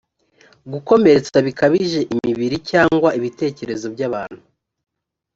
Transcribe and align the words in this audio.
gukomeretsa 0.71 1.37
bikabije 1.47 1.99
imibiri 2.15 2.57
cyangwa 2.69 3.09
ibitekerezo 3.19 3.85
by 3.93 4.01
abantu 4.07 4.41